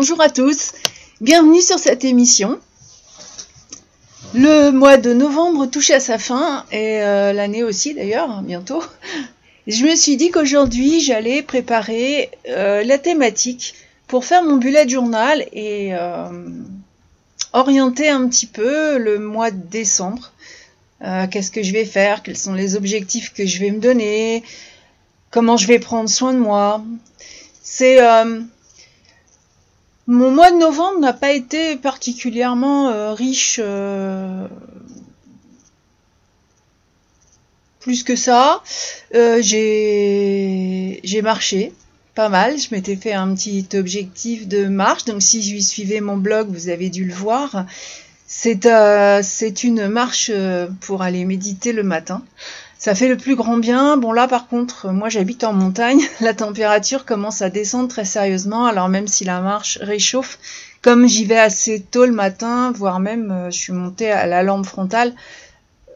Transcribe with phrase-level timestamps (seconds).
[0.00, 0.74] Bonjour à tous,
[1.20, 2.60] bienvenue sur cette émission.
[4.32, 8.80] Le mois de novembre touche à sa fin et euh, l'année aussi d'ailleurs, bientôt.
[9.66, 13.74] Je me suis dit qu'aujourd'hui j'allais préparer euh, la thématique
[14.06, 16.48] pour faire mon bullet journal et euh,
[17.52, 20.30] orienter un petit peu le mois de décembre.
[21.00, 22.22] Qu'est-ce que je vais faire?
[22.22, 24.44] Quels sont les objectifs que je vais me donner?
[25.32, 26.84] Comment je vais prendre soin de moi?
[27.64, 27.98] C'est
[30.08, 34.48] mon mois de novembre n'a pas été particulièrement euh, riche euh,
[37.78, 38.62] plus que ça.
[39.14, 41.74] Euh, j'ai marché
[42.14, 42.58] pas mal.
[42.58, 45.04] Je m'étais fait un petit objectif de marche.
[45.04, 47.66] Donc si vous suivez mon blog, vous avez dû le voir.
[48.26, 48.64] C'est
[49.62, 50.30] une marche
[50.80, 52.24] pour aller méditer le matin.
[52.78, 53.96] Ça fait le plus grand bien.
[53.96, 58.66] Bon là par contre, moi j'habite en montagne, la température commence à descendre très sérieusement,
[58.66, 60.38] alors même si la marche réchauffe,
[60.80, 64.44] comme j'y vais assez tôt le matin, voire même euh, je suis montée à la
[64.44, 65.12] lampe frontale,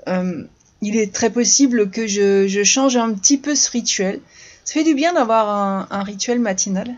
[0.08, 0.42] euh,
[0.80, 4.20] il est très possible que je, change un petit peu ce rituel.
[4.64, 6.92] Ça fait du bien d'avoir un, rituel matinal.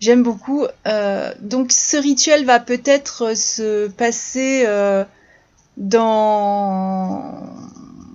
[0.00, 0.66] J'aime beaucoup.
[0.86, 4.66] Euh, donc ce rituel va peut-être se passer
[5.76, 7.50] dans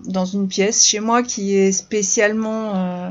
[0.08, 3.10] dans une pièce chez moi qui est spécialement euh,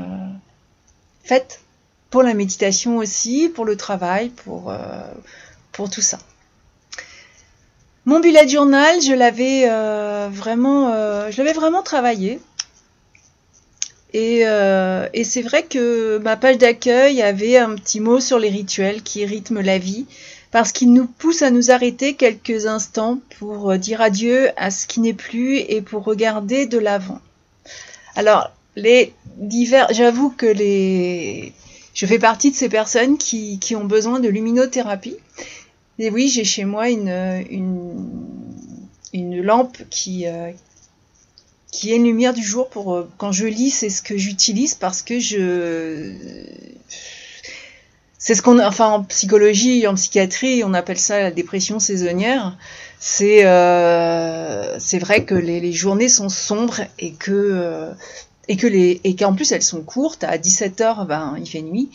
[1.23, 1.61] faite
[2.09, 4.77] pour la méditation aussi, pour le travail, pour, euh,
[5.71, 6.19] pour tout ça.
[8.05, 10.91] Mon bullet journal, je l'avais euh, vraiment,
[11.31, 12.39] je l'avais vraiment travaillé.
[14.13, 19.01] Et, et c'est vrai que ma page d'accueil avait un petit mot sur les rituels
[19.01, 20.05] qui rythment la vie
[20.55, 24.87] parce qu'il nous pousse à nous arrêter quelques instants pour euh, dire adieu à ce
[24.87, 27.19] qui n'est plus et pour regarder de l'avant.
[28.15, 31.51] Alors, les divers, j'avoue que les,
[31.93, 35.17] je fais partie de ces personnes qui, qui ont besoin de luminothérapie.
[35.99, 37.43] Et oui, j'ai chez moi une,
[39.11, 40.51] une, lampe qui, euh,
[41.69, 44.73] qui est une lumière du jour pour euh, quand je lis, c'est ce que j'utilise
[44.73, 46.13] parce que je
[48.25, 52.57] c'est ce qu'on, enfin, en psychologie, en psychiatrie, on appelle ça la dépression saisonnière.
[52.97, 57.93] C'est, euh, c'est vrai que les, journées sont sombres et que, euh,
[58.47, 60.23] et que les, et qu'en plus elles sont courtes.
[60.23, 61.91] À 17 h ben, il fait nuit.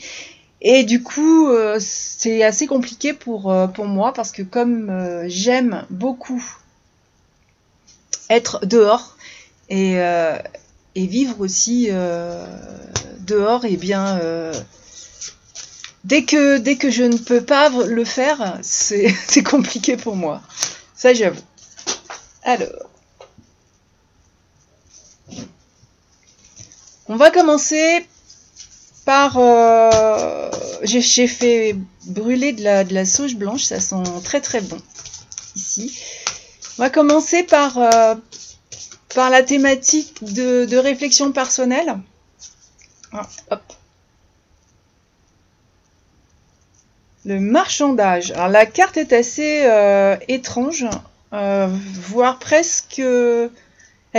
[0.62, 6.44] Et du coup, euh, c'est assez compliqué pour, pour moi parce que comme j'aime beaucoup
[8.28, 9.16] être dehors
[9.68, 11.88] et, et vivre aussi
[13.26, 14.20] dehors, et eh bien
[16.04, 20.40] dès que, je ne peux pas le faire, c'est compliqué pour moi.
[20.94, 21.40] Ça, j'avoue.
[22.42, 22.88] Alors.
[27.08, 28.06] On va commencer
[29.04, 29.36] par...
[29.36, 30.50] Euh,
[30.82, 34.78] j'ai fait brûler de la, de sauge blanche, ça sent très très bon
[35.56, 35.98] ici.
[36.78, 38.14] On va commencer par, euh,
[39.16, 41.98] la thématique de, de réflexion personnelle.
[43.12, 43.60] Ah, hop.
[47.26, 48.30] Le marchandage.
[48.32, 50.86] Alors la carte est assez euh, étrange,
[51.32, 51.68] euh,
[52.08, 52.98] voire presque...
[52.98, 53.50] elle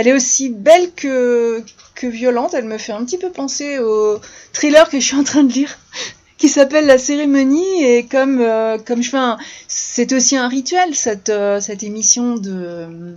[0.08, 1.64] est aussi belle que,
[1.96, 2.54] que violente.
[2.54, 4.20] Elle me fait un petit peu penser au
[4.52, 5.78] thriller que je suis en train de lire,
[6.38, 7.82] qui s'appelle La cérémonie.
[7.82, 9.36] Et comme, euh, comme je fais un...
[9.66, 13.16] C'est aussi un rituel, cette, cette émission de,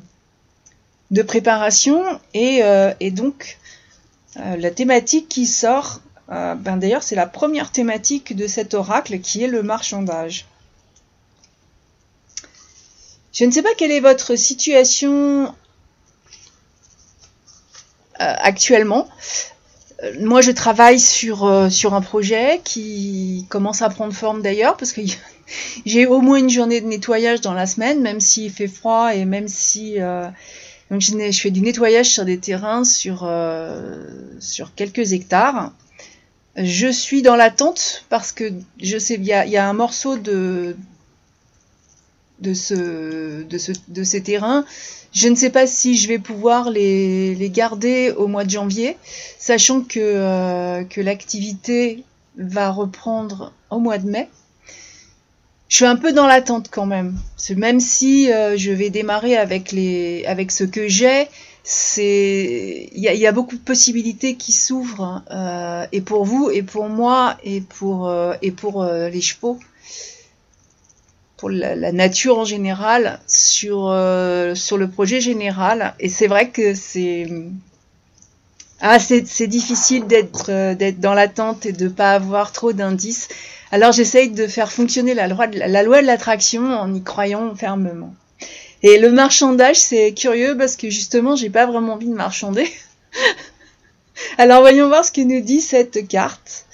[1.12, 2.04] de préparation.
[2.34, 2.62] Et,
[3.00, 3.60] et donc,
[4.36, 6.02] la thématique qui sort
[6.32, 10.46] euh, ben D'ailleurs, c'est la première thématique de cet oracle qui est le marchandage.
[13.34, 15.50] Je ne sais pas quelle est votre situation euh,
[18.20, 19.08] actuellement.
[20.04, 24.94] Euh, moi, je travaille sur, sur un projet qui commence à prendre forme d'ailleurs, parce
[24.94, 25.02] que
[25.86, 29.26] j'ai au moins une journée de nettoyage dans la semaine, même s'il fait froid et
[29.26, 33.30] même si je, fais du nettoyage sur des terrains sur,
[34.40, 35.72] sur quelques hectares.
[36.58, 40.76] Je suis dans l'attente parce que je sais, il y a, un morceau de,
[42.40, 44.66] de, ce, de, ce, de ces terrains.
[45.12, 48.98] Je ne sais pas si je vais pouvoir les, les garder au mois de janvier,
[49.38, 52.04] sachant que, euh, que l'activité
[52.38, 54.30] va reprendre au mois de mai.
[55.68, 57.18] Je suis un peu dans l'attente quand même.
[57.56, 61.28] Même si euh, je vais démarrer avec, les, avec ce que j'ai,
[61.68, 67.38] il y a, beaucoup de possibilités qui s'ouvrent euh, et pour vous et pour moi
[67.44, 69.60] et pour euh, et pour euh, les chevaux.
[71.38, 73.94] Pour la, nature en général sur
[74.56, 75.96] sur le projet général.
[76.00, 77.28] Et c'est vrai que c'est
[78.80, 83.28] ah c'est difficile d'être d'être dans l'attente et de pas avoir trop d'indices.
[83.72, 88.14] Alors j'essaye de faire fonctionner la loi la loi de l'attraction en y croyant fermement.
[88.84, 92.72] Et le marchandage, c'est curieux parce que justement, j'ai pas vraiment envie de marchander.
[94.38, 96.66] Alors voyons voir ce que nous dit cette carte.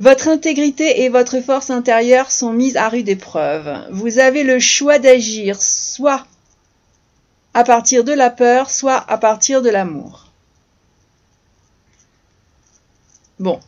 [0.00, 3.86] Votre intégrité et votre force intérieure sont mises à rude épreuve.
[3.90, 6.24] Vous avez le choix d'agir soit
[7.54, 10.30] à partir de la peur, soit à partir de l'amour.
[13.40, 13.58] Bon.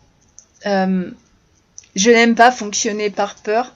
[0.67, 1.11] Euh,
[1.96, 3.75] je n'aime pas fonctionner par peur.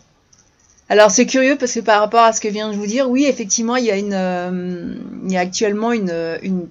[0.95, 3.25] Alors c'est curieux parce que par rapport à ce que vient de vous dire, oui,
[3.25, 4.95] effectivement, il y a une, euh,
[5.25, 6.69] il y a actuellement une, une,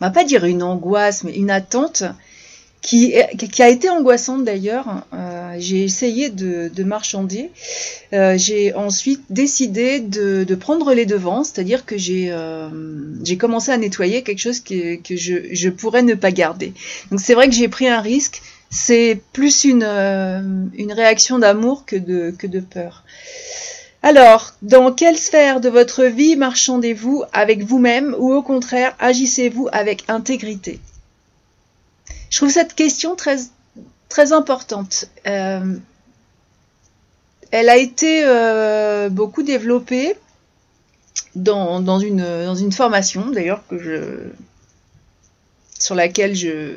[0.00, 2.04] on va pas dire une angoisse, mais une attente
[2.82, 3.12] qui,
[3.50, 5.02] qui a été angoissante d'ailleurs.
[5.12, 7.50] Euh, j'ai essayé de, de marchander.
[8.12, 12.68] Euh, j'ai ensuite décidé de, de, prendre les devants, c'est-à-dire que j'ai euh,
[13.24, 16.72] j'ai commencé à nettoyer quelque chose que, que je, je pourrais ne pas garder.
[17.10, 21.96] Donc c'est vrai que j'ai pris un risque c'est plus une, euh, réaction d'amour que
[21.96, 23.04] de, peur.
[24.02, 30.04] Alors, dans quelle sphère de votre vie marchandez-vous avec vous-même ou au contraire agissez-vous avec
[30.08, 30.80] intégrité?
[32.30, 33.38] Je trouve cette question très,
[34.32, 35.08] importante.
[35.26, 35.76] Euh,
[37.50, 40.16] elle a été euh, beaucoup développée
[41.34, 43.62] dans, une, formation d'ailleurs
[45.78, 46.72] sur laquelle je,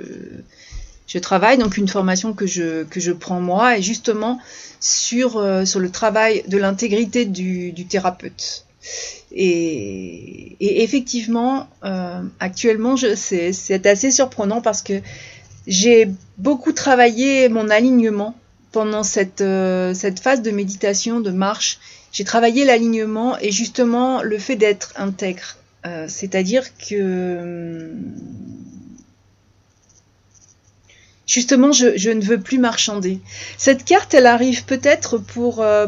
[1.09, 4.39] je travaille, donc une formation que je, que je prends moi, et justement
[4.79, 8.65] sur, euh, sur le travail de l'intégrité du, thérapeute.
[9.31, 15.01] Et, effectivement, euh, actuellement, c'est assez surprenant parce que
[15.65, 18.35] j'ai beaucoup travaillé mon alignement
[18.71, 21.79] pendant cette, euh, cette phase de méditation, de marche.
[22.11, 25.55] J'ai travaillé l'alignement et justement le fait d'être intègre.
[26.07, 27.89] C'est-à-dire que
[31.29, 33.21] Justement, je, ne veux plus marchander.
[33.55, 35.85] Cette carte, elle arrive peut-être pour, euh,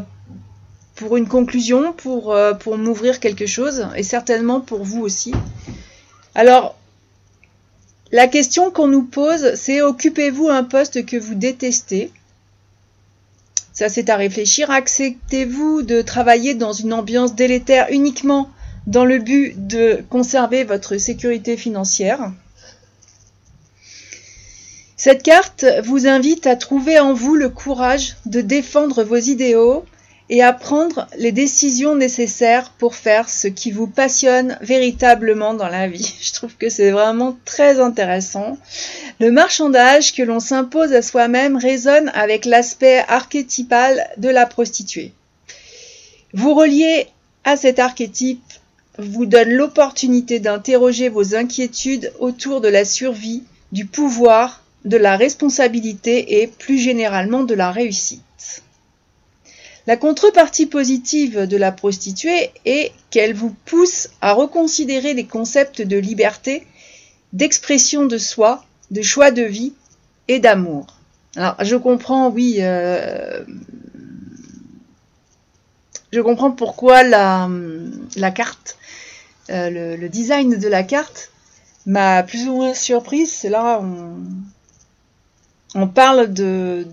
[1.15, 5.33] une conclusion, euh, pour m'ouvrir quelque chose, et certainement pour vous aussi.
[6.35, 6.75] Alors,
[8.11, 12.11] la question qu'on nous pose, c'est occupez-vous un poste que vous détestez
[13.73, 14.69] Ça, c'est à réfléchir.
[14.69, 18.51] Acceptez-vous de travailler dans une ambiance délétère uniquement
[18.85, 22.31] dans le but de conserver votre sécurité financière
[25.03, 29.83] cette carte vous invite à trouver en vous le courage de défendre vos idéaux
[30.29, 35.87] et à prendre les décisions nécessaires pour faire ce qui vous passionne véritablement dans la
[35.87, 36.13] vie.
[36.21, 38.59] Je trouve que c'est vraiment très intéressant.
[39.19, 45.13] Le marchandage que l'on s'impose à soi-même résonne avec l'aspect archétypal de la prostituée.
[46.35, 47.07] Vous reliez
[47.43, 48.53] à cet archétype
[48.99, 56.41] vous donne l'opportunité d'interroger vos inquiétudes autour de la survie, du pouvoir de la responsabilité
[56.41, 58.63] et plus généralement de la réussite.
[59.87, 65.97] La contrepartie positive de la prostituée est qu'elle vous pousse à reconsidérer les concepts de
[65.97, 66.67] liberté,
[67.33, 69.73] d'expression de soi, de choix de vie
[70.27, 70.85] et d'amour.
[71.35, 73.43] Alors, je comprends, oui, euh,
[76.11, 77.49] je comprends pourquoi la,
[78.35, 78.77] carte,
[79.49, 81.31] euh, le, design de la carte
[81.85, 83.43] m'a plus ou moins surprise.
[83.43, 84.17] Là, on,
[85.75, 86.85] on parle de,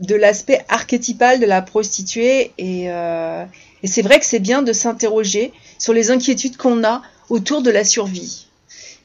[0.00, 3.44] de l'aspect archétypal de la prostituée et, euh,
[3.82, 7.70] et c'est vrai que c'est bien de s'interroger sur les inquiétudes qu'on a autour de
[7.70, 8.46] la survie.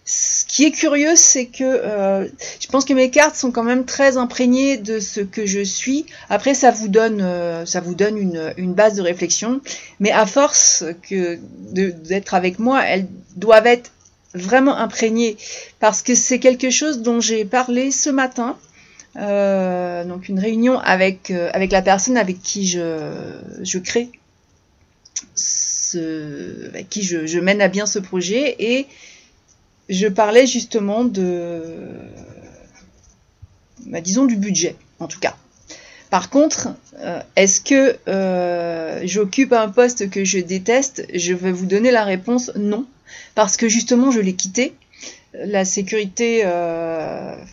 [0.06, 2.28] Ce qui est curieux, c'est que euh,
[2.60, 6.08] je pense que mes cartes sont quand même très imprégnées de ce que je suis.
[6.30, 9.62] Après, ça vous donne, euh, ça vous donne une, une, base de réflexion,
[10.00, 11.38] mais à force que
[11.72, 13.92] d'être avec moi, elles doivent être
[14.34, 15.38] vraiment imprégnées
[15.80, 18.58] parce que c'est quelque chose dont j'ai parlé ce matin
[19.20, 24.10] euh, donc une réunion avec, euh, avec la personne avec qui je, je crée,
[25.94, 28.86] avec qui je, je, mène à bien ce projet et
[29.90, 31.62] je parlais justement de,
[33.88, 35.36] bah, disons du budget en tout cas.
[36.12, 37.98] Par contre, euh, est-ce que
[39.06, 41.06] j'occupe un poste que je déteste?
[41.14, 42.86] Je vais vous donner la réponse non,
[43.36, 44.74] parce que justement je l'ai quitté.
[45.34, 46.44] La sécurité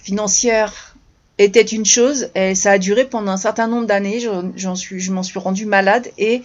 [0.03, 0.96] financière
[1.39, 4.21] était une chose et ça a duré pendant un certain nombre d'années.
[4.57, 6.43] J'en suis, je m'en suis rendu malade et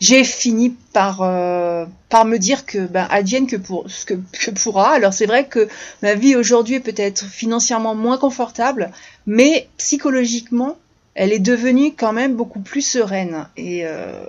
[0.00, 4.92] j'ai fini par euh, par me dire que ben advienne que pour que, que pourra.
[4.92, 5.68] Alors c'est vrai que
[6.02, 8.92] ma vie aujourd'hui est peut-être financièrement moins confortable,
[9.26, 10.78] mais psychologiquement,
[11.14, 13.46] elle est devenue quand même beaucoup plus sereine.
[13.58, 14.24] Et euh,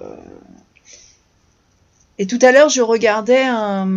[2.18, 3.88] et tout à l'heure, je regardais un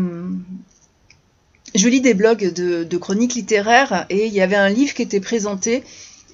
[1.75, 5.21] je lis des blogs de, chroniques littéraires et il y avait un livre qui était
[5.21, 5.83] présenté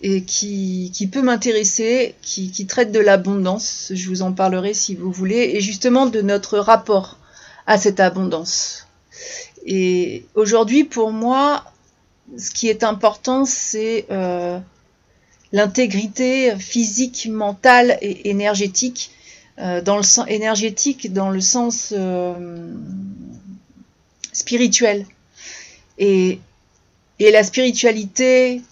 [0.02, 3.92] et qui, peut m'intéresser, qui, qui traite de l'abondance.
[3.94, 7.18] Je vous en parlerai si vous voulez, et justement de notre rapport
[7.66, 8.86] à cette abondance.
[9.66, 11.64] Et aujourd'hui, pour moi,
[12.38, 14.58] ce qui est important, c'est euh,
[15.52, 19.10] l'intégrité physique, mentale et énergétique.
[19.58, 22.72] Euh, dans le sens énergétique, dans le sens euh,
[24.32, 25.04] spirituel.
[26.00, 26.40] Et,
[27.20, 28.62] la spiritualité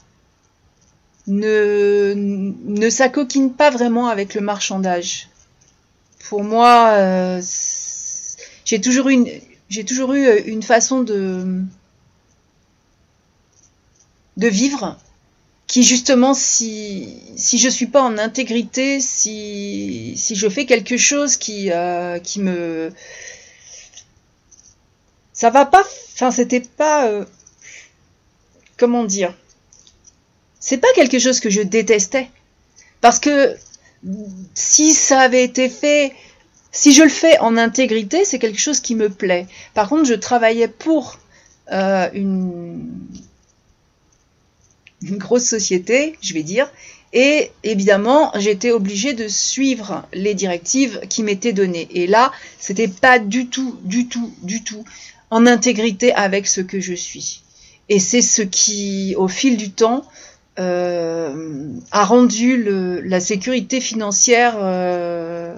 [1.26, 5.28] ne, ne s'acoquine pas vraiment avec le marchandage.
[6.28, 7.42] Pour moi, euh,
[8.64, 9.28] j'ai toujours, une,
[9.68, 11.62] j'ai toujours eu une façon de,
[14.38, 14.98] de vivre
[15.66, 21.36] qui justement si si je suis pas en intégrité si si je fais quelque chose
[21.36, 22.90] qui euh, qui me
[25.38, 27.24] ça va pas enfin c'était pas euh,
[28.76, 29.32] comment dire?
[30.58, 32.28] C'est pas quelque chose que je détestais.
[33.00, 33.56] Parce que
[34.54, 36.12] si ça avait été fait
[36.72, 39.46] si je le fais en intégrité c'est quelque chose qui me plaît.
[39.74, 41.20] Par contre je travaillais pour
[41.70, 42.90] euh, une
[45.02, 46.68] une grosse société, je vais dire,
[47.12, 51.86] et évidemment, j'étais obligée de suivre les directives qui m'étaient données.
[51.92, 54.84] Et là, c'était pas du tout, du tout, du tout
[55.30, 57.42] en intégrité avec ce que je suis.
[57.88, 60.04] Et c'est ce qui, au fil du temps,
[60.58, 65.54] euh, a rendu le, la sécurité financière euh,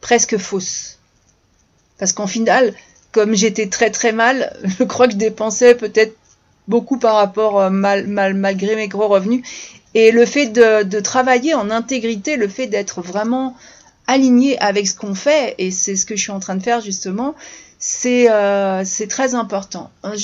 [0.00, 0.98] presque fausse.
[1.98, 2.74] Parce qu'en final,
[3.12, 6.16] comme j'étais très très mal, je crois que je dépensais peut-être
[6.68, 9.46] beaucoup par rapport euh, mal, mal, malgré mes gros revenus.
[9.94, 13.54] Et le fait de, de travailler en intégrité, le fait d'être vraiment
[14.06, 16.80] aligné avec ce qu'on fait, et c'est ce que je suis en train de faire
[16.80, 17.34] justement,
[17.78, 19.90] c'est euh, très important.
[20.02, 20.14] Hein,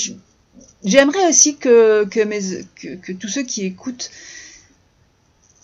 [0.83, 4.11] j'aimerais aussi que, que, mes, que, que, tous ceux qui écoutent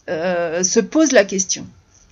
[0.09, 1.65] euh, se posent la question.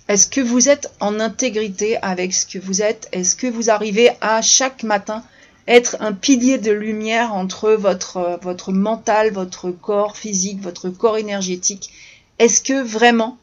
[0.08, 3.08] Est-ce que vous êtes en intégrité avec ce que vous êtes?
[3.12, 5.24] Est-ce que vous arrivez à chaque matin
[5.68, 11.92] être un pilier de lumière entre votre, votre mental, votre corps physique, votre corps énergétique?
[12.40, 13.38] Est-ce que vraiment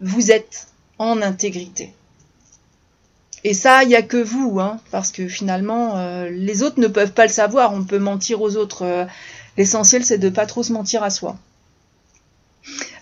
[0.00, 0.69] vous êtes
[1.00, 1.92] en intégrité
[3.42, 6.86] Et ça, il n'y a que vous, hein, parce que finalement, euh, les autres ne
[6.86, 7.72] peuvent pas le savoir.
[7.72, 8.84] On peut mentir aux autres.
[8.84, 9.04] Euh,
[9.56, 11.36] l'essentiel, c'est de ne pas trop se mentir à soi.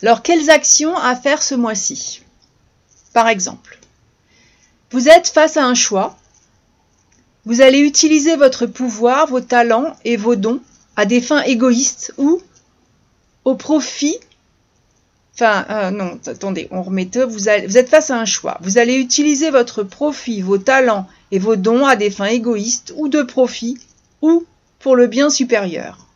[0.03, 2.23] Alors, quelles actions à faire ce mois-ci?
[3.13, 3.79] Par exemple,
[4.93, 6.17] vous êtes face à un choix
[7.49, 10.61] vous allez utiliser votre pouvoir, vos talents et vos dons
[10.97, 12.43] à des fins égoïstes ou
[13.47, 14.19] au profit.
[15.41, 18.59] Enfin, euh, non, attendez, on remet vous, vous êtes face à un choix.
[18.61, 23.07] Vous allez utiliser votre profit, vos talents et vos dons à des fins égoïstes ou
[23.07, 23.79] de profit
[24.21, 24.45] ou
[24.81, 26.09] pour le bien supérieur.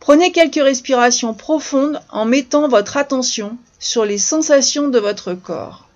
[0.00, 5.86] Prenez quelques respirations profondes en mettant votre attention sur les sensations de votre corps.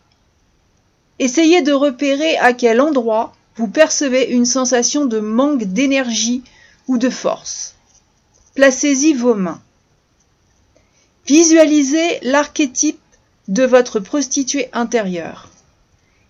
[1.18, 6.44] Essayez de repérer à quel endroit vous percevez une sensation de manque d'énergie
[6.86, 7.74] ou de force.
[8.54, 9.60] Placez-y vos mains.
[11.26, 12.98] Visualisez l'archétype
[13.48, 15.48] de votre prostituée intérieure.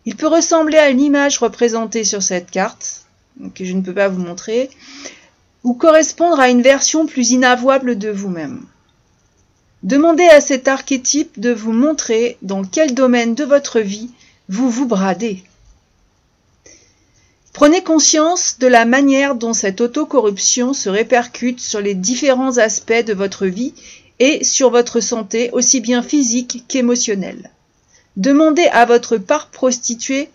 [0.04, 3.06] Il peut ressembler à une image représentée sur cette carte,
[3.54, 4.68] que je ne peux pas vous montrer,
[5.64, 8.66] ou correspondre à une version plus inavouable de vous-même.
[9.82, 14.10] Demandez à cet archétype de vous montrer dans quel domaine de votre vie
[14.48, 15.42] vous vous bradez.
[17.52, 23.12] Prenez conscience de la manière dont cette autocorruption se répercute sur les différents aspects de
[23.12, 23.74] votre vie
[24.22, 27.50] et sur votre santé aussi bien physique qu'émotionnelle.
[28.16, 30.30] Demandez à votre part prostituée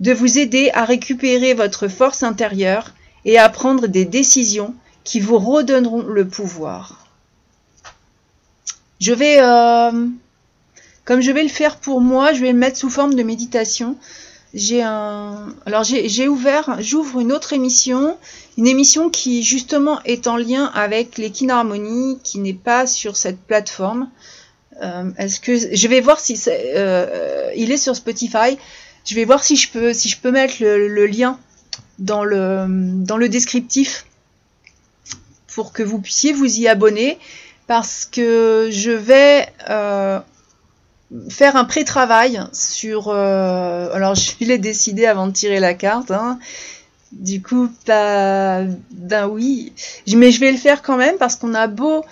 [0.00, 2.94] de vous aider à récupérer votre force intérieure
[3.26, 7.06] et à prendre des décisions qui vous redonneront le pouvoir.
[8.98, 10.06] Je vais, euh,
[11.04, 13.98] comme je vais le faire pour moi, je vais le mettre sous forme de méditation
[14.54, 18.16] j'ai un alors j'ai ouvert j'ouvre une autre émission
[18.58, 23.38] une émission qui justement est en lien avec les Harmony qui n'est pas sur cette
[23.38, 24.10] plateforme.
[24.82, 28.58] Euh, est-ce que je vais voir si c'est euh, il est sur Spotify.
[29.04, 31.38] Je vais voir si je peux si je peux mettre le, lien
[32.00, 34.06] dans le dans le descriptif
[35.54, 37.16] pour que vous puissiez vous y abonner
[37.68, 40.18] parce que je vais euh,
[41.28, 43.08] faire un pré-travail sur.
[43.08, 46.10] Euh, alors, je l'ai décidé avant de tirer la carte.
[46.10, 46.38] Hein.
[47.12, 48.62] Du coup, pas.
[48.90, 49.72] Ben oui.
[50.14, 52.04] Mais je vais le faire quand même parce qu'on a beau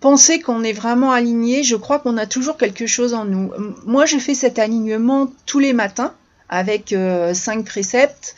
[0.00, 3.52] penser qu'on est vraiment aligné, je crois qu'on a toujours quelque chose en nous.
[3.84, 6.14] Moi, je fais cet alignement tous les matins
[6.48, 8.34] avec euh, cinq préceptes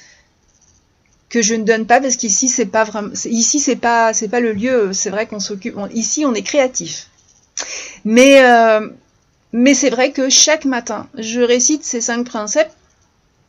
[1.30, 4.40] que je ne donne pas parce qu'ici c'est pas vraiment ici c'est pas c'est pas
[4.40, 7.08] le lieu c'est vrai qu'on s'occupe ici on est créatif
[8.04, 8.86] mais euh,
[9.52, 12.76] mais c'est vrai que chaque matin je récite ces cinq préceptes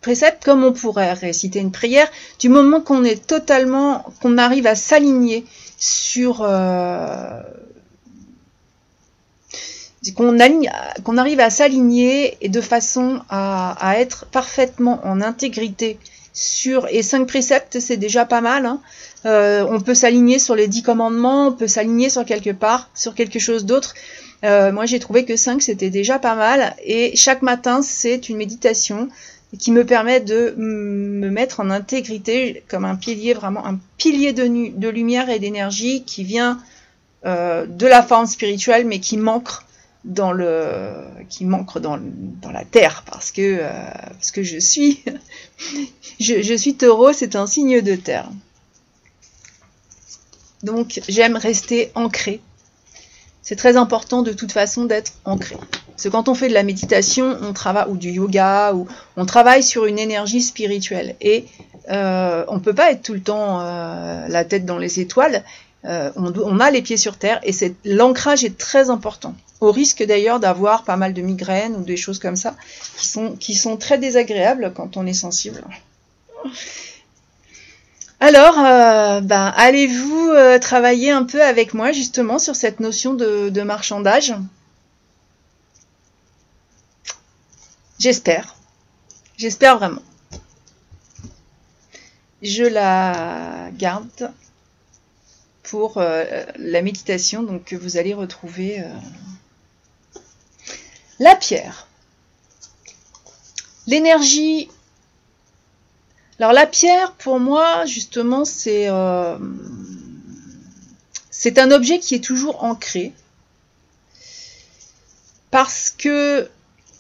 [0.02, 4.76] préceptes comme on pourrait réciter une prière du moment qu'on est totalement qu'on arrive à
[4.76, 5.46] s'aligner
[5.78, 7.42] sur euh,
[10.16, 15.98] qu'on arrive à s'aligner et de façon à, être parfaitement en intégrité
[16.34, 18.82] sur et cinq préceptes c'est déjà pas mal hein.
[19.26, 23.14] euh, on peut s'aligner sur les dix commandements on peut s'aligner sur quelque part sur
[23.14, 23.94] quelque chose d'autre
[24.44, 28.38] euh, moi j'ai trouvé que 5 c'était déjà pas mal et chaque matin c'est une
[28.38, 29.10] méditation
[29.60, 34.76] qui me permet de me mettre en intégrité comme un pilier vraiment un pilier de,
[34.76, 36.60] de lumière et d'énergie qui vient
[37.26, 39.50] euh, de la forme spirituelle mais qui manque
[40.06, 40.92] dans le
[41.30, 41.98] qui manque dans,
[42.52, 43.70] la terre parce que euh,
[44.12, 45.04] parce que je suis
[46.20, 48.30] je, je suis taureau c'est un signe de terre.
[50.62, 52.42] Donc j'aime rester ancré.
[53.42, 55.58] C'est très important de toute façon d'être ancré.
[55.88, 59.26] Parce que quand on fait de la méditation on travaille ou du yoga ou on
[59.26, 61.16] travaille sur une énergie spirituelle.
[61.22, 61.46] Et
[61.90, 65.44] euh, on peut pas être tout le temps euh, la tête dans les étoiles
[65.86, 67.52] euh, on, a les pieds sur terre et
[67.84, 72.20] l'ancrage est très important au risque d'ailleurs d'avoir pas mal de migraines ou des choses
[72.20, 72.56] comme ça,
[72.98, 75.64] qui sont, qui sont très désagréables quand on est sensible.
[78.20, 83.62] Alors, euh, ben, allez-vous euh, travailler un peu avec moi justement sur cette notion de,
[83.62, 84.34] marchandage?
[88.00, 88.56] J'espère.
[89.38, 90.02] J'espère vraiment.
[92.42, 94.32] Je la garde
[95.64, 98.84] pour euh, la méditation donc, que vous allez retrouver
[101.20, 101.88] la pierre.
[103.88, 104.70] L'énergie.
[106.40, 109.38] Alors la pierre, pour moi, justement, c'est euh,
[111.58, 113.14] un objet qui est toujours ancré.
[115.52, 116.50] Parce que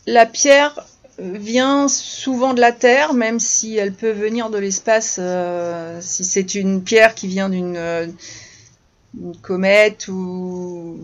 [0.06, 0.86] la pierre
[1.17, 6.56] vient souvent de la Terre, même si elle peut venir de l'espace, euh, si c'est
[6.56, 8.13] une pierre qui vient d'une
[9.21, 10.99] euh, comète ou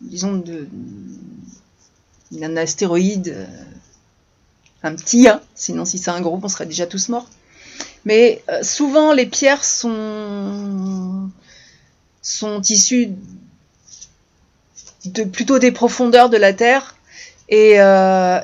[0.00, 0.66] disons, de,
[2.32, 3.46] d'un astéroïde, euh,
[4.82, 7.28] un petit, sinon si c'est un gros, on serait déjà tous morts.
[8.04, 11.30] Mais euh, souvent, les pierres sont,
[12.22, 13.10] sont issues
[15.04, 16.96] de plutôt des profondeurs de la Terre
[17.48, 18.40] et, euh,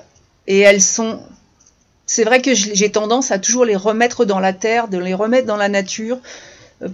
[0.46, 1.20] et elles sont.
[2.08, 5.46] C'est vrai que j'ai tendance à toujours les remettre dans la terre, de les remettre
[5.46, 6.20] dans la nature,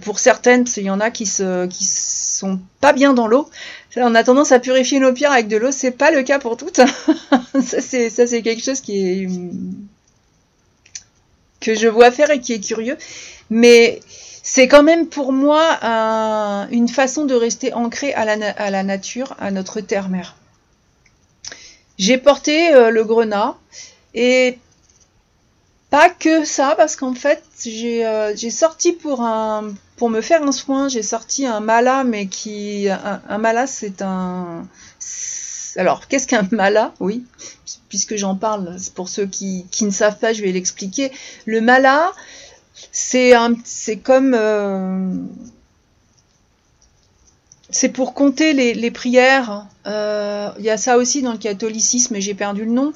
[0.01, 3.49] pour certaines, il y en a qui se, qui sont pas bien dans l'eau.
[3.97, 5.71] On a tendance à purifier nos pierres avec de l'eau.
[5.71, 6.79] C'est pas le cas pour toutes.
[7.61, 9.27] ça, c'est, ça, c'est quelque chose qui est,
[11.59, 12.97] que je vois faire et qui est curieux.
[13.49, 13.99] Mais
[14.41, 15.79] c'est quand même pour moi
[16.71, 20.35] une façon de rester ancré à la, à la nature, à notre terre-mère.
[21.97, 23.55] J'ai porté euh, le grenat
[24.15, 24.57] et
[25.93, 31.03] pas que ça, parce qu'en fait, j'ai euh, sorti pour me faire un soin, j'ai
[31.03, 34.65] sorti un mala, mais qui un, mala, c'est un
[35.75, 36.95] alors qu'est-ce qu'un mala?
[36.99, 37.23] Oui,
[37.89, 41.11] puisque j'en parle, pour ceux qui, ne savent pas, je vais l'expliquer.
[41.45, 42.11] Le mala,
[42.91, 45.13] c'est un c'est comme euh,
[47.69, 49.67] c'est pour compter les, prières.
[49.85, 52.93] Euh, il y a ça aussi dans le catholicisme, j'ai perdu le nom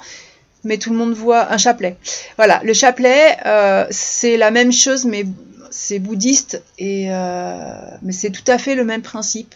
[0.63, 1.97] mais tout le monde voit un chapelet.
[2.37, 5.25] Voilà, le chapelet, euh, c'est la même chose, mais
[5.69, 7.61] c'est bouddhiste, et, euh,
[8.01, 9.53] mais c'est tout à fait le même principe.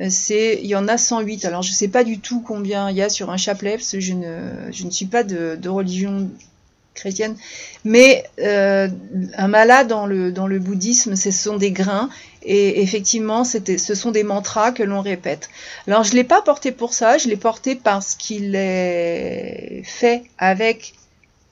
[0.00, 1.44] Euh, c'est, il y en a 108.
[1.44, 3.92] Alors je ne sais pas du tout combien il y a sur un chapelet, parce
[3.92, 6.30] que je ne, je ne suis pas de, religion
[6.94, 7.36] chrétienne.
[7.84, 12.10] Mais un mala dans le, dans le bouddhisme, ce sont des grains.
[12.42, 15.50] Et effectivement, ce sont des mantras que l'on répète.
[15.86, 20.24] Alors, je ne l'ai pas porté pour ça, je l'ai porté parce qu'il est fait
[20.38, 20.94] avec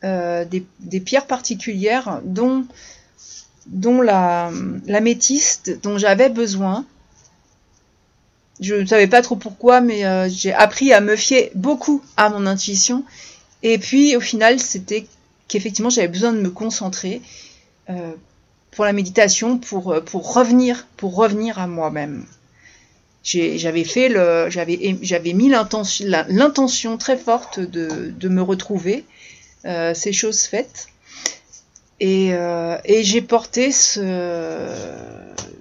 [0.05, 2.64] euh, des, pierres particulières, dont,
[3.66, 4.51] dont la,
[5.83, 6.87] dont j'avais besoin.
[8.61, 12.31] Je ne savais pas trop pourquoi, mais euh, j'ai appris à me fier beaucoup à
[12.31, 13.05] mon intuition.
[13.62, 15.07] Et puis, au final, c'était
[15.48, 17.20] qu'effectivement j'avais besoin de me concentrer
[17.90, 18.12] euh,
[18.70, 22.26] pour la méditation, pour, euh, revenir, à moi-même.
[23.24, 24.09] J'avais fait
[24.50, 29.04] j'avais, mis l'intention, très forte de, me retrouver,
[29.64, 30.88] euh, ces choses faites,
[32.00, 34.72] et, euh, et j'ai porté ce,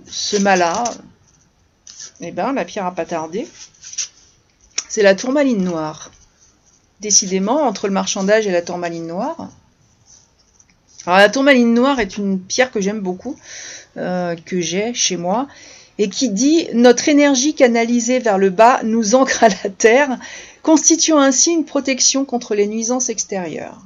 [0.06, 0.84] ce mala.
[2.22, 3.48] Eh ben, la pierre a pas tardé.
[4.88, 6.12] C'est la tourmaline noire.
[7.02, 9.50] Décidément, entre le marchandage et la tourmaline noire,
[11.08, 13.36] Alors la tourmaline noire est une pierre que j'aime beaucoup,
[13.96, 15.48] que j'ai chez moi,
[15.98, 20.20] et qui dit notre énergie canalisée vers le bas nous ancre à la terre,
[20.62, 23.82] constituant ainsi une protection contre les nuisances extérieures.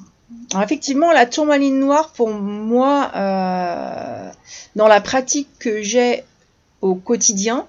[0.51, 4.29] Alors effectivement, la tourmaline noire, pour moi, euh,
[4.75, 6.23] dans la pratique que j'ai
[6.81, 7.67] au quotidien,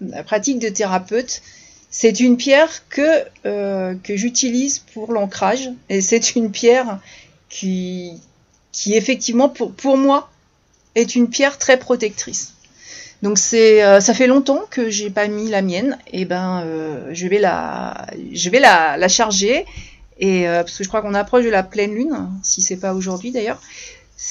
[0.00, 1.42] la pratique de thérapeute,
[1.90, 5.70] c'est une pierre que, euh, que j'utilise pour l'ancrage.
[5.88, 7.00] Et c'est une pierre
[7.48, 8.20] qui,
[8.78, 10.30] qui effectivement, pour, pour moi,
[10.94, 12.54] est une pierre très protectrice.
[13.22, 15.98] Donc c'est, euh, ça fait longtemps que j'ai pas mis la mienne.
[16.12, 19.66] Et ben, euh, je vais la, je vais la charger.
[20.20, 22.94] Et euh, parce que je crois qu'on approche de la pleine lune, si c'est pas
[22.94, 23.60] aujourd'hui d'ailleurs.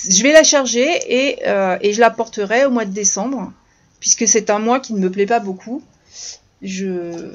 [0.09, 1.39] Je vais la charger et,
[1.81, 3.51] et je la porterai au mois de décembre,
[3.99, 5.81] puisque c'est un mois qui ne me plaît pas beaucoup.
[6.61, 7.31] Je,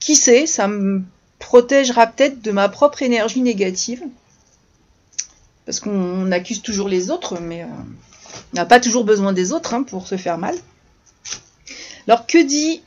[0.00, 1.02] qui sait, ça me
[1.38, 4.02] protégera peut-être de ma propre énergie négative,
[5.68, 9.82] parce qu'on accuse toujours les autres, mais on n'a pas toujours besoin des autres hein,
[9.82, 10.54] pour se faire mal.
[12.06, 12.80] Alors que dit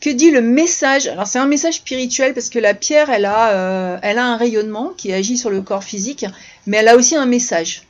[0.00, 1.06] que dit le message?
[1.06, 4.38] Alors c'est un message spirituel parce que la pierre, elle a, euh, elle a un
[4.38, 6.24] rayonnement qui agit sur le corps physique,
[6.66, 7.82] mais elle a aussi un message,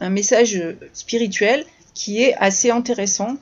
[0.00, 3.38] un message spirituel qui est assez intéressant.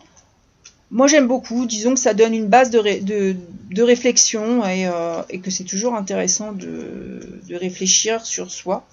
[0.92, 3.34] Moi j'aime beaucoup, disons que ça donne une base de,
[3.72, 8.86] de, réflexion euh, et, que c'est toujours intéressant de, de réfléchir sur soi.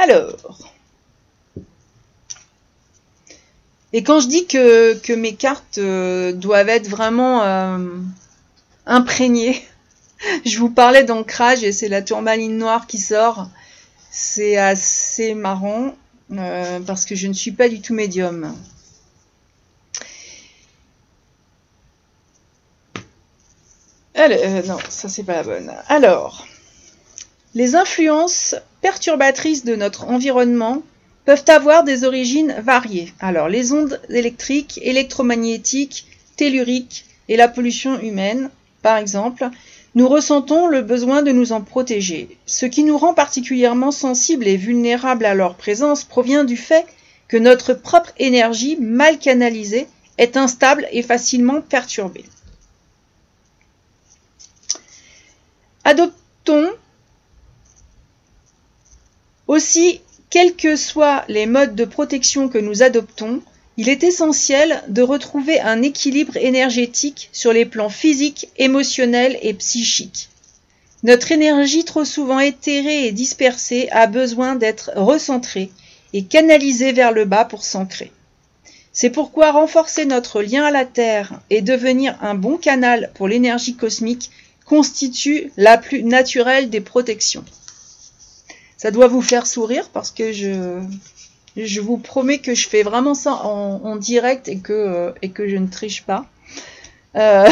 [0.00, 0.72] Alors.
[3.92, 7.98] Et quand je dis que, mes cartes euh, doivent être vraiment euh,
[8.86, 9.62] imprégnées,
[10.46, 13.50] je vous parlais d'ancrage et c'est la tourmaline noire qui sort.
[14.10, 15.94] C'est assez marrant
[16.32, 18.56] euh, parce que je ne suis pas du tout médium.
[24.16, 25.72] non, ça c'est pas la bonne.
[25.88, 26.46] Alors,
[27.54, 30.82] les influences perturbatrices de notre environnement
[31.24, 33.12] peuvent avoir des origines variées.
[33.20, 38.50] Alors, les ondes électriques, électromagnétiques, telluriques et la pollution humaine,
[38.82, 39.48] par exemple,
[39.94, 42.36] nous ressentons le besoin de nous en protéger.
[42.46, 46.86] Ce qui nous rend particulièrement sensibles et vulnérables à leur présence provient du fait
[47.28, 49.86] que notre propre énergie mal canalisée
[50.18, 52.24] est instable et facilement perturbée.
[55.84, 56.70] Adoptons
[59.50, 63.42] aussi, quels que soient les modes de protection que nous adoptons,
[63.76, 70.28] il est essentiel de retrouver un équilibre énergétique sur les plans physiques, émotionnels et psychiques.
[71.02, 75.72] Notre énergie trop souvent éthérée et dispersée a besoin d'être recentrée
[76.12, 78.12] et canalisée vers le bas pour s'ancrer.
[78.92, 83.74] C'est pourquoi renforcer notre lien à la Terre et devenir un bon canal pour l'énergie
[83.74, 84.30] cosmique
[84.64, 87.44] constitue la plus naturelle des protections.
[88.80, 90.82] Ça doit vous faire sourire parce que je,
[91.54, 95.46] je vous promets que je fais vraiment ça en, direct et que, euh, et que
[95.46, 96.24] je ne triche pas.
[97.14, 97.46] Euh,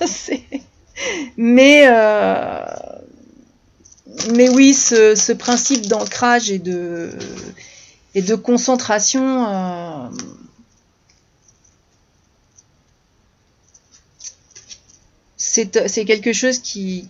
[1.36, 2.64] mais, euh,
[4.36, 7.10] mais oui, ce, ce principe d'ancrage et de,
[8.14, 10.12] et de concentration.
[15.36, 17.08] c'est quelque chose qui,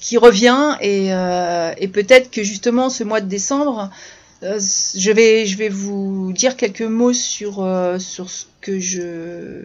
[0.00, 3.90] qui revient euh, et, peut-être que justement ce mois de décembre,
[4.42, 4.58] euh,
[4.94, 9.60] je, vais, je vais vous dire quelques mots sur, euh, sur, ce, que je,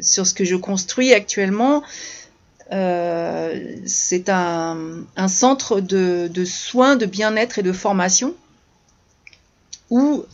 [0.00, 1.82] sur ce que je construis actuellement.
[2.70, 8.34] C'est un, centre de, de, soins, de bien-être et de formation
[9.90, 10.24] où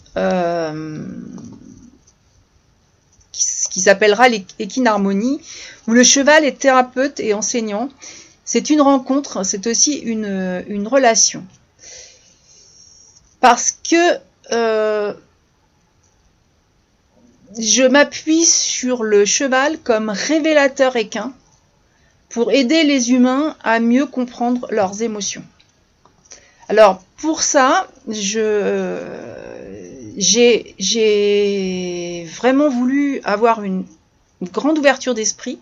[3.32, 5.40] qui, s'appellera l'Equinharmonie,
[5.88, 7.88] où le cheval est thérapeute et enseignant
[8.48, 11.44] c'est une rencontre, c'est aussi une, relation.
[13.40, 14.18] Parce que
[14.52, 15.12] euh,
[17.58, 21.34] je m'appuie sur le cheval comme révélateur équin
[22.30, 25.44] pour aider les humains à mieux comprendre leurs émotions.
[26.70, 28.56] Alors pour ça, j'ai
[32.34, 33.84] vraiment voulu avoir une
[34.40, 35.58] grande ouverture d'esprit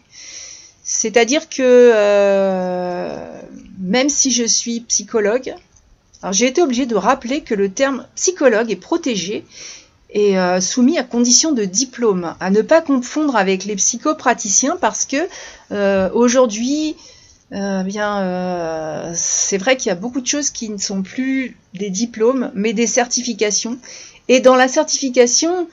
[0.88, 3.40] c'est-à-dire que euh,
[3.80, 5.52] même si je suis psychologue,
[6.30, 9.44] j'ai été obligée de rappeler que le terme psychologue est protégé
[10.10, 15.04] et euh, soumis à condition de diplôme, à ne pas confondre avec les psychopraticiens parce
[15.04, 15.16] que
[15.72, 16.94] euh, aujourd'hui,
[17.50, 22.52] bien, c'est vrai qu'il y a beaucoup de choses qui ne sont plus des diplômes,
[22.54, 23.78] mais des certifications.
[24.28, 25.68] Et dans la certification,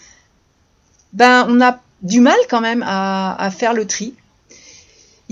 [1.14, 4.16] ben, on a du mal quand même à faire le tri.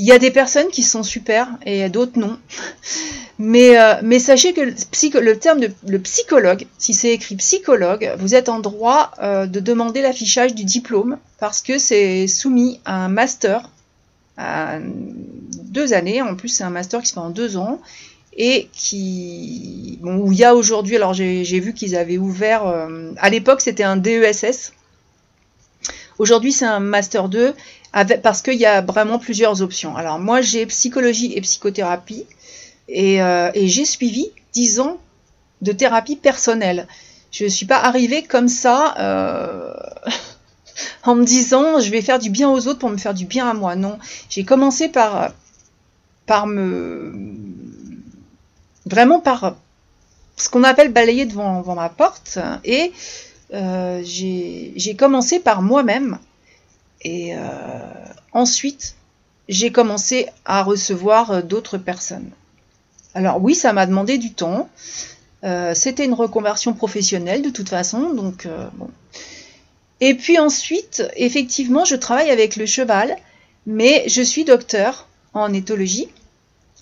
[0.01, 2.39] Il y a des personnes qui sont super et d'autres non.
[3.37, 8.49] Mais, euh, mais sachez que le, terme de psychologue, si c'est écrit psychologue, vous êtes
[8.49, 13.67] en droit euh, de demander l'affichage du diplôme parce que c'est soumis à un master
[14.37, 14.77] à
[15.63, 16.21] deux années.
[16.21, 17.81] En plus, c'est un master qui se fait en deux ans
[18.37, 20.95] et qui bon, où il y a aujourd'hui.
[20.95, 22.67] Alors j'ai vu qu'ils avaient ouvert.
[22.67, 24.73] Euh, à l'époque, c'était un DESS.
[26.21, 27.55] Aujourd'hui, c'est un master 2
[28.21, 29.97] parce qu'il y a vraiment plusieurs options.
[29.97, 32.27] Alors moi, j'ai psychologie et psychothérapie.
[32.95, 34.97] Euh, et, j'ai suivi 10 ans
[35.63, 36.87] de thérapie personnelle.
[37.31, 39.73] Je ne suis pas arrivée comme ça euh,
[41.05, 43.49] en me disant je vais faire du bien aux autres pour me faire du bien
[43.49, 43.75] à moi.
[43.75, 43.97] Non,
[44.29, 45.31] j'ai commencé par,
[46.27, 47.13] par me...
[48.85, 49.55] vraiment par
[50.37, 52.37] ce qu'on appelle balayer devant, ma porte.
[52.63, 52.91] Et
[53.53, 56.19] euh, j'ai commencé par moi-même.
[57.03, 57.33] Et
[58.31, 58.95] ensuite,
[59.49, 62.29] j'ai commencé à recevoir d'autres personnes.
[63.13, 64.69] Alors oui, ça m'a demandé du temps.
[65.43, 68.89] Euh, c'était une reconversion professionnelle de toute façon, donc euh, bon.
[69.99, 73.15] Et puis ensuite, effectivement, je travaille avec le cheval,
[73.65, 76.09] mais je suis docteur en éthologie,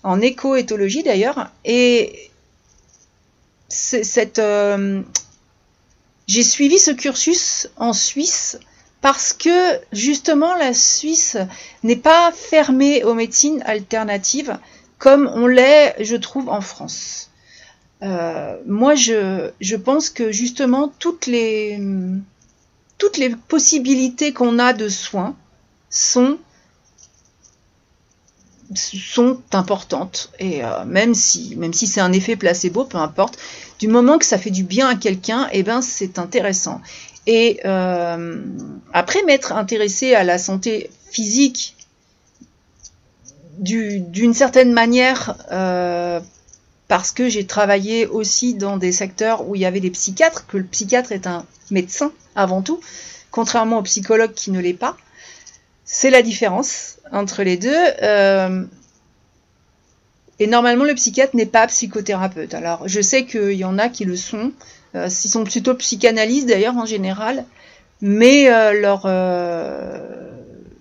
[0.03, 2.29] en éco-éthologie d'ailleurs, et
[3.69, 5.01] cette, euh,
[6.29, 8.59] j'ai suivi ce cursus en Suisse
[9.01, 11.37] parce que justement la Suisse
[11.81, 14.59] n'est pas fermée aux médecines alternatives
[14.99, 17.31] comme on l'est, je trouve, en France.
[18.03, 21.81] Euh, moi, je, je, pense que justement, toutes les,
[22.99, 25.35] toutes les possibilités qu'on a de soins
[25.89, 26.37] sont,
[28.75, 30.31] sont importantes.
[30.39, 33.37] Et euh, même si, c'est un effet placebo, peu importe,
[33.79, 36.81] du moment que ça fait du bien à quelqu'un, eh ben, c'est intéressant.
[37.27, 38.41] Et euh,
[38.93, 41.75] après m'être intéressé à la santé physique
[43.59, 46.21] d'une certaine manière, euh,
[46.87, 50.57] parce que j'ai travaillé aussi dans des secteurs où il y avait des psychiatres, que
[50.57, 52.79] le psychiatre est un médecin avant tout,
[53.31, 54.95] contrairement au psychologue qui ne l'est pas.
[55.91, 57.75] C'est la différence entre les deux.
[58.03, 58.63] Euh,
[60.37, 62.53] et normalement, le psychiatre n'est pas psychothérapeute.
[62.53, 64.51] Alors, je sais qu'il y en a qui le sont.
[64.93, 67.43] Euh, ils sont plutôt psychanalystes d'ailleurs en général.
[68.01, 68.45] Mais
[68.79, 69.05] leur,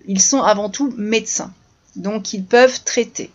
[0.07, 1.51] ils sont avant tout médecins
[1.95, 3.29] donc ils peuvent traiter.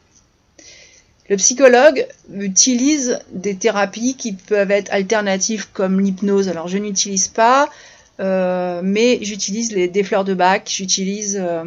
[1.31, 6.49] Le psychologue utilise des thérapies qui peuvent être alternatives comme l'hypnose.
[6.49, 7.71] Alors je n'utilise pas,
[8.21, 11.39] euh, mais j'utilise des fleurs de bac, j'utilise...
[11.41, 11.65] Euh,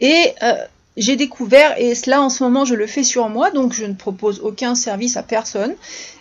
[0.00, 0.54] et euh,
[0.96, 3.94] j'ai découvert, et cela en ce moment je le fais sur moi, donc je ne
[3.94, 5.74] propose aucun service à personne,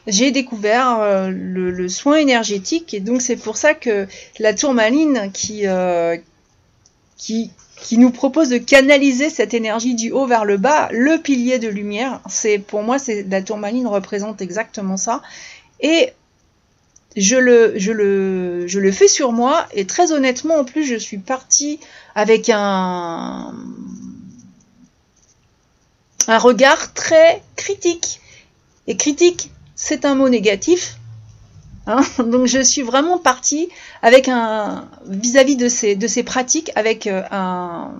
[0.07, 4.07] j'ai découvert le, le, soin énergétique, et donc c'est pour ça que
[4.39, 5.65] la tourmaline qui,
[7.17, 11.59] qui qui nous propose de canaliser cette énergie du haut vers le bas, le pilier
[11.59, 12.21] de lumière.
[12.27, 15.21] C'est pour moi, c'est la tourmaline représente exactement ça.
[15.79, 16.11] Et
[17.17, 19.67] je le, fais sur moi.
[19.73, 21.79] Et très honnêtement, en plus, je suis partie
[22.15, 23.53] avec un,
[26.27, 28.21] un regard très critique.
[28.85, 30.97] Et critique, c'est un mot négatif.
[31.87, 32.01] Hein.
[32.19, 33.69] Donc je suis vraiment partie
[34.01, 37.93] avec un vis-à-vis de ces, de ces pratiques avec euh, un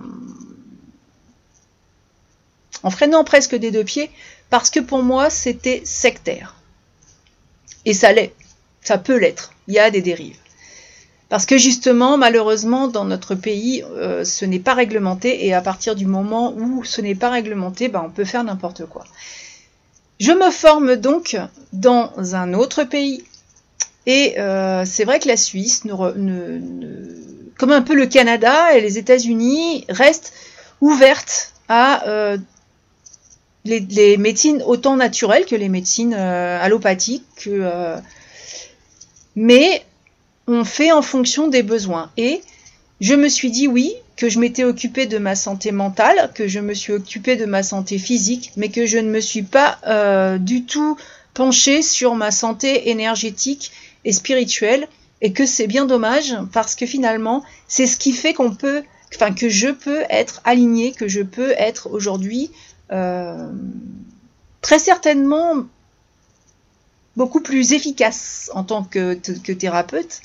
[2.84, 4.10] en freinant presque des deux pieds
[4.50, 6.54] parce que pour moi c'était sectaire.
[7.84, 8.34] Et ça l'est,
[8.88, 9.52] ça peut l'être.
[9.66, 10.38] Il y a des dérives.
[11.28, 15.94] Parce que justement, malheureusement, dans notre pays, euh, ce n'est pas réglementé, et à partir
[15.94, 19.04] du moment où ce n'est pas réglementé, ben, on peut faire n'importe quoi.
[20.20, 21.36] Je me forme donc
[21.74, 23.24] dans un autre pays
[24.06, 25.82] et euh, c'est vrai que la Suisse,
[27.58, 30.32] comme un peu le Canada et les États-Unis, reste
[30.80, 32.38] ouverte à euh,
[33.64, 37.48] les, médecines autant naturelles que les médecines allopathiques.
[39.38, 39.84] Mais
[40.48, 42.10] on fait en fonction des besoins.
[42.16, 42.42] Et
[43.00, 46.58] je me suis dit oui, que je m'étais occupée de ma santé mentale, que je
[46.58, 49.78] me suis occupée de ma santé physique, mais que je ne me suis pas
[50.38, 50.96] du tout
[51.34, 53.70] penchée sur ma santé énergétique
[54.04, 54.88] et spirituel
[55.20, 58.82] et que c'est bien dommage parce que finalement c'est ce qui fait qu'on peut,
[59.14, 62.50] enfin que je peux être aligné, que je peux être aujourd'hui
[62.90, 63.48] euh,
[64.62, 65.66] très certainement
[67.18, 70.20] beaucoup plus efficace en tant que, thérapeute.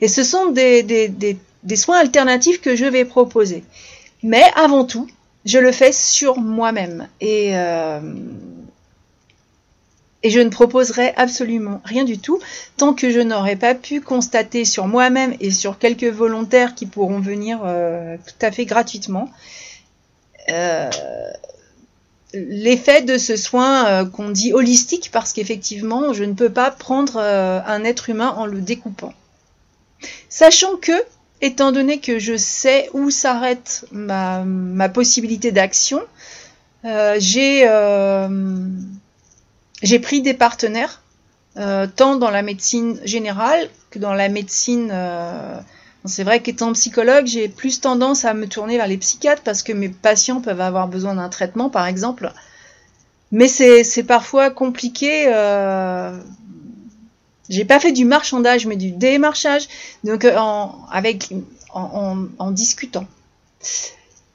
[0.00, 1.38] Et ce sont des,
[1.76, 3.62] soins alternatifs que je vais proposer.
[4.24, 5.06] Mais avant tout,
[5.44, 7.08] je le fais sur moi-même.
[7.20, 8.00] Et euh,
[10.24, 12.38] et je ne proposerai absolument rien du tout
[12.76, 17.18] tant que je n'aurai pas pu constater sur moi-même et sur quelques volontaires qui pourront
[17.18, 19.28] venir euh, tout à fait gratuitement
[22.32, 27.84] l'effet de ce soin qu'on dit holistique parce qu'effectivement, je ne peux pas prendre un
[27.84, 29.14] être humain en le découpant.
[30.28, 30.92] Sachant que,
[31.40, 36.00] étant donné que je sais où s'arrête ma, possibilité d'action,
[36.84, 37.68] j'ai
[40.00, 41.02] pris des partenaires
[41.58, 44.90] euh, tant dans la médecine générale que dans la médecine.
[46.04, 49.72] C'est vrai qu'étant psychologue, j'ai plus tendance à me tourner vers les psychiatres parce que
[49.72, 52.32] mes patients peuvent avoir besoin d'un traitement, par exemple.
[53.30, 55.26] Mais c'est parfois compliqué.
[55.28, 56.18] Euh,
[57.48, 59.68] j'ai pas fait du marchandage, mais du démarchage,
[60.04, 63.06] donc euh, en, discutant.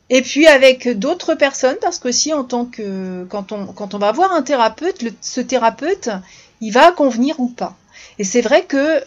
[0.10, 4.42] Et puis avec d'autres personnes, parce qu'aussi en tant que quand on va voir un
[4.42, 6.10] thérapeute, ce thérapeute,
[6.62, 7.76] il va convenir ou pas.
[8.20, 9.04] Et c'est vrai que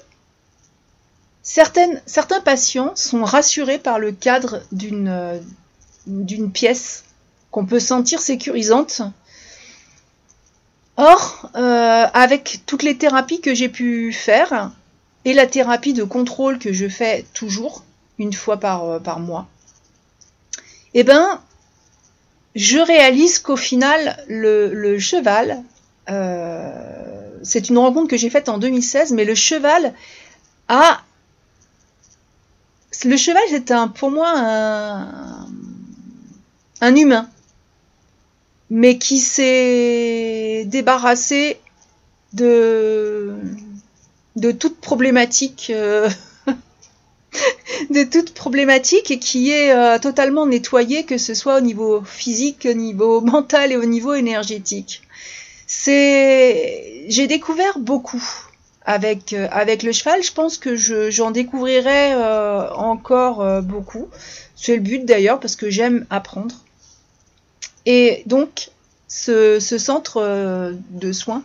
[1.43, 5.41] certains patients sont rassurés par le cadre d'une
[6.07, 7.05] d'une pièce
[7.51, 9.03] qu'on peut sentir sécurisante.
[10.97, 14.71] Or, euh, avec toutes les thérapies que j'ai pu faire
[15.25, 17.85] et la thérapie de contrôle que je fais toujours
[18.19, 19.49] une fois par, euh, mois,
[20.93, 21.41] eh ben,
[22.55, 25.63] je réalise qu'au final, le, cheval
[26.11, 29.95] euh, c'est une rencontre que j'ai faite en 2016, mais le cheval
[30.69, 31.01] a.
[33.05, 35.47] Le cheval, c'est un, pour moi un,
[36.81, 37.29] un humain,
[38.69, 41.59] mais qui s'est débarrassé
[42.35, 43.35] de,
[44.37, 45.73] de toute problématique.
[45.75, 46.11] Euh,
[47.91, 52.67] de toute problématique et qui est euh, totalement nettoyé, que ce soit au niveau physique,
[52.71, 55.03] au niveau mental et au niveau énergétique.
[55.67, 58.23] C'est, j'ai découvert beaucoup
[58.85, 60.23] avec euh, avec le cheval.
[60.23, 64.09] Je pense que j'en découvrirai euh, encore euh, beaucoup.
[64.57, 66.55] C'est le but d'ailleurs parce que j'aime apprendre.
[67.87, 68.71] Et donc
[69.09, 71.43] ce, ce centre de soins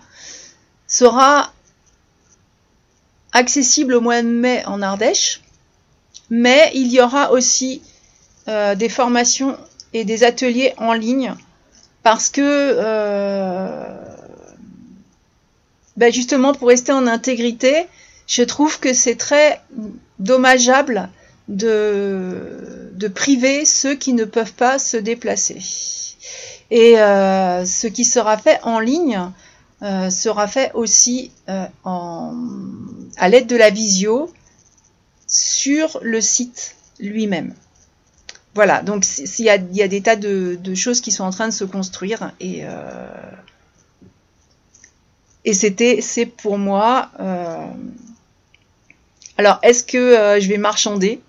[0.88, 1.52] sera
[3.32, 5.42] accessible au mois de mai en Ardèche,
[6.30, 7.82] mais il y aura aussi
[8.48, 9.58] des formations
[9.94, 11.36] et des ateliers en ligne
[12.06, 14.05] parce que euh,
[15.98, 17.88] ben justement pour rester en intégrité,
[18.28, 19.62] je trouve que c'est très
[20.20, 21.10] dommageable
[21.48, 25.60] de, de priver ceux qui ne peuvent pas se déplacer.
[26.72, 29.32] Et euh, ce qui sera fait en ligne
[29.84, 31.32] euh, sera fait aussi
[31.84, 32.34] en,
[33.18, 34.32] à l'aide de la visio
[35.28, 37.54] sur le site lui-même.
[38.56, 41.66] Voilà, donc il y, a, des tas de, choses qui sont en train de se
[41.66, 42.70] construire et, euh,
[45.46, 47.10] et c'était, c'est pour moi.
[47.20, 47.66] Euh,
[49.38, 51.22] alors, est-ce que euh, je vais marchander?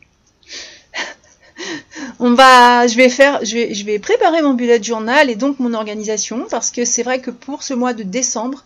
[2.19, 5.59] On va, je vais faire, je vais, je vais préparer mon bullet journal et donc
[5.59, 8.65] mon organisation parce que c'est vrai que pour ce mois de décembre,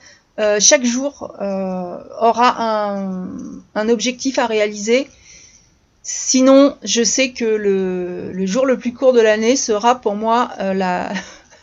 [0.59, 2.97] chaque jour aura
[3.75, 5.07] un, objectif à réaliser
[6.03, 10.73] Sinon, je sais que le, jour le plus court de l'année sera pour moi euh,
[10.73, 11.13] la,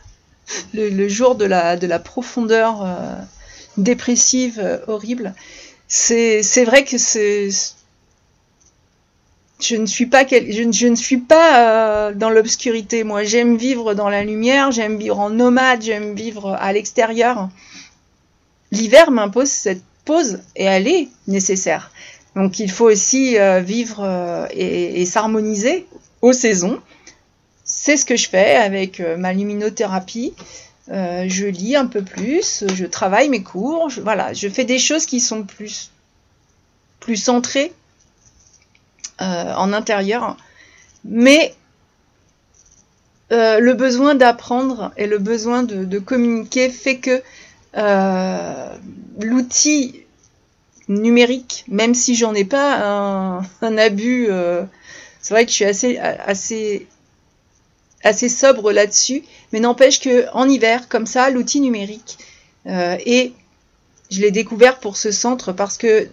[0.74, 3.16] le, jour de la, de la profondeur euh,
[3.78, 5.34] dépressive euh, horrible.
[5.88, 7.50] C'est vrai que c'est
[9.60, 13.04] je ne suis pas je, je ne suis pas dans l'obscurité.
[13.04, 17.50] Moi, j'aime vivre dans la lumière, j'aime vivre en nomade, j'aime vivre à l'extérieur.
[18.72, 21.92] L'hiver m'impose cette pause et elle est nécessaire.
[22.38, 25.88] Donc il faut aussi euh, vivre euh, et, s'harmoniser
[26.22, 26.80] aux saisons.
[27.64, 30.34] C'est ce que je fais avec euh, ma luminothérapie.
[30.90, 35.06] Je lis un peu plus, je travaille mes cours, je, voilà, je fais des choses
[35.06, 35.92] qui sont plus,
[37.00, 37.74] plus centrées
[39.20, 40.38] en intérieur.
[41.04, 41.54] Mais
[43.32, 47.22] le besoin d'apprendre et le besoin de communiquer fait que
[49.20, 50.06] l'outil
[50.88, 54.28] numérique, même si j'en ai pas un, abus.
[54.30, 54.64] Euh,
[55.22, 56.88] c'est vrai que je suis assez, assez,
[58.04, 62.18] assez sobre là-dessus, mais n'empêche que en hiver, comme ça, l'outil numérique
[62.68, 63.34] euh, et
[64.12, 66.08] je l'ai découvert pour ce centre parce que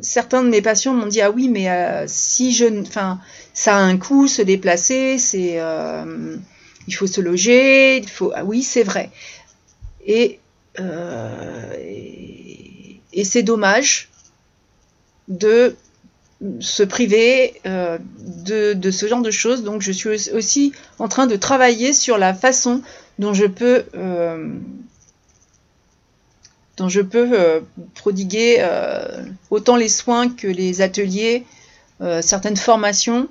[0.00, 3.18] certains de mes patients m'ont dit ah oui mais euh, si je enfin
[3.54, 5.58] ça a un coût se déplacer c'est
[6.86, 9.10] il faut se loger il faut ah oui c'est vrai.
[10.06, 10.38] Et,
[13.12, 14.08] et c'est dommage
[15.28, 15.76] de
[16.60, 19.62] se priver euh, de, ce genre de choses.
[19.62, 22.82] Donc je suis aussi en train de travailler sur la façon
[23.18, 24.54] dont je peux, euh,
[26.76, 27.60] dont je peux euh,
[27.94, 28.66] prodiguer
[29.50, 31.44] autant les soins que les ateliers,
[32.20, 33.28] certaines formations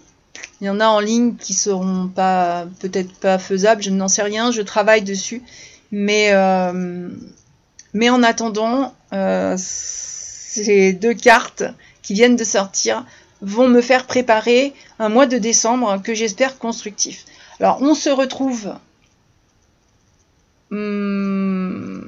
[0.59, 4.23] Il y en a en ligne qui seront pas peut-être pas faisables, je n'en sais
[4.23, 5.43] rien, je travaille dessus.
[5.91, 8.95] Mais, en attendant,
[9.55, 11.63] ces deux cartes
[12.05, 13.03] qui viennent de sortir
[13.41, 17.25] vont me faire préparer un mois de décembre que j'espère constructif.
[17.59, 18.73] Alors on se retrouve.
[20.69, 22.01] Hmm,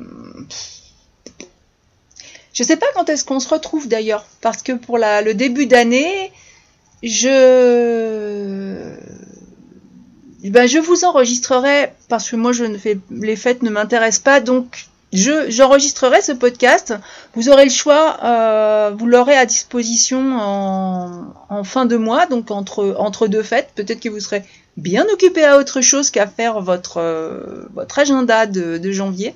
[2.54, 5.34] je ne sais pas quand est-ce qu'on se retrouve d'ailleurs, parce que pour la, le
[5.34, 6.32] début d'année,
[7.04, 8.95] je
[10.43, 14.39] ben, je vous enregistrerai parce que moi je ne fais les fêtes ne m'intéressent pas
[14.39, 14.88] donc
[15.18, 16.93] je j'enregistrerai ce podcast.
[17.34, 22.95] Vous aurez le choix, euh, vous l'aurez à disposition en, fin de mois, donc entre
[22.99, 23.70] entre deux fêtes.
[23.76, 24.43] Peut-être que vous serez
[24.78, 29.34] bien occupé à autre chose qu'à faire votre euh, votre agenda de, janvier.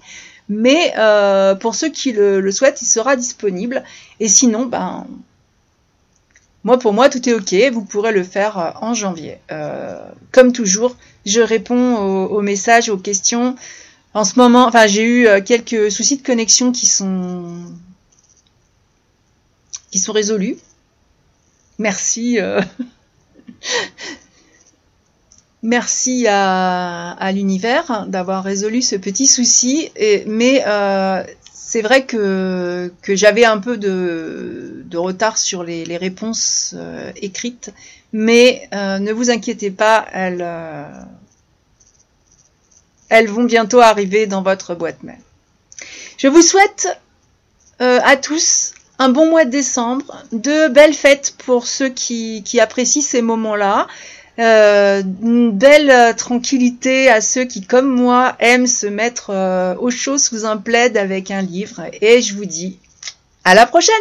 [0.50, 3.84] Mais euh, pour ceux qui le, souhaitent, il sera disponible.
[4.20, 5.08] Et sinon, ben
[6.64, 7.56] moi, pour moi, tout est OK.
[7.74, 9.40] Vous pourrez le faire en janvier.
[10.32, 13.56] Comme toujours, je réponds aux, messages, aux questions.
[14.14, 17.56] En ce moment, enfin, j'ai eu euh, quelques soucis de connexion qui sont
[19.90, 20.58] qui sont résolus.
[21.80, 22.38] Merci.
[25.64, 29.92] Merci à, à l'univers d'avoir résolu ce petit souci.
[30.26, 31.24] Mais euh,
[31.72, 37.14] c'est vrai que, que j'avais un peu de, de, retard sur les, les réponses euh,
[37.16, 37.72] écrites,
[38.12, 40.84] mais euh, ne vous inquiétez pas, elles, euh,
[43.12, 45.20] elles vont bientôt arriver dans votre boîte mail.
[46.18, 46.88] Je vous souhaite
[47.82, 53.02] euh, à tous un bon mois de décembre, de belles fêtes pour ceux qui, apprécient
[53.02, 53.88] ces moments-là.
[54.40, 60.18] Euh, une belle tranquillité à ceux qui, comme moi, aiment se mettre euh, au chaud
[60.18, 61.82] sous un plaid avec un livre.
[62.02, 62.80] Et je vous dis
[63.44, 63.96] à la prochaine